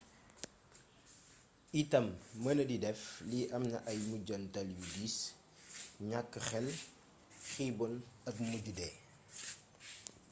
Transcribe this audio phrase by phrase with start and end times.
[1.81, 2.05] itam
[2.43, 5.17] mënadi dëf li amna ay mujjantal yu diis
[6.09, 6.67] ñakk xel
[7.49, 7.93] xiibon
[8.29, 8.93] ak mujje dee